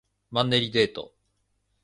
[0.31, 1.13] マンネリデート